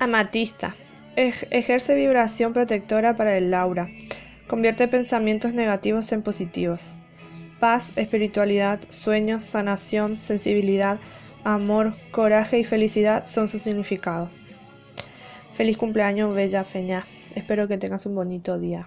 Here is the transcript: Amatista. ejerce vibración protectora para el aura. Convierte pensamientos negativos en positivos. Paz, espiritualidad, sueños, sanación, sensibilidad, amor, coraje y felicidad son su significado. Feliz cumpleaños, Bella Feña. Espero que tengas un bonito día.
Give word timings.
Amatista. 0.00 0.76
ejerce 1.16 1.96
vibración 1.96 2.52
protectora 2.52 3.16
para 3.16 3.36
el 3.36 3.52
aura. 3.52 3.88
Convierte 4.46 4.86
pensamientos 4.86 5.54
negativos 5.54 6.12
en 6.12 6.22
positivos. 6.22 6.94
Paz, 7.58 7.92
espiritualidad, 7.96 8.78
sueños, 8.88 9.42
sanación, 9.42 10.16
sensibilidad, 10.22 10.98
amor, 11.42 11.94
coraje 12.12 12.60
y 12.60 12.64
felicidad 12.64 13.26
son 13.26 13.48
su 13.48 13.58
significado. 13.58 14.30
Feliz 15.52 15.76
cumpleaños, 15.76 16.32
Bella 16.32 16.62
Feña. 16.62 17.04
Espero 17.34 17.66
que 17.66 17.78
tengas 17.78 18.06
un 18.06 18.14
bonito 18.14 18.56
día. 18.60 18.86